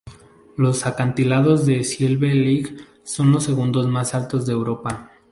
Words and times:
Los 0.57 0.87
acantilados 0.87 1.67
de 1.67 1.83
Slieve 1.83 2.33
League 2.33 2.75
son 3.03 3.31
los 3.31 3.43
segundos 3.43 3.85
más 3.87 4.15
altos 4.15 4.47
de 4.47 4.53
Europa. 4.53 5.11